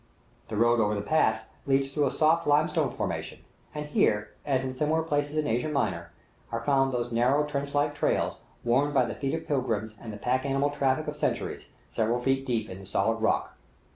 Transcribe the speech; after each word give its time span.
The 0.47 0.57
road 0.57 0.79
over 0.79 0.95
the 0.95 1.01
pass 1.03 1.45
leads 1.67 1.91
through 1.91 2.07
a 2.07 2.09
soft 2.09 2.47
limestone 2.47 2.89
formation, 2.89 3.45
and 3.75 3.85
here, 3.85 4.31
as 4.43 4.65
in 4.65 4.73
similar 4.73 5.03
places 5.03 5.37
in 5.37 5.45
Asia 5.45 5.69
Minor, 5.69 6.09
are 6.51 6.65
found 6.65 6.91
those 6.91 7.11
narrow, 7.11 7.43
trench 7.45 7.75
like 7.75 7.93
trails, 7.93 8.37
worn 8.63 8.93
by 8.95 9.05
the 9.05 9.13
feet 9.13 9.35
of 9.35 9.45
pilgrims 9.45 9.95
and 10.01 10.11
the 10.11 10.17
pack 10.17 10.43
animal 10.43 10.71
traffic 10.71 11.05
of 11.05 11.15
centuries, 11.15 11.69
several 11.91 12.17
feet 12.19 12.47
deep 12.47 12.67
in 12.67 12.79
the 12.79 12.85
solid 12.87 13.17
rock. 13.17 13.55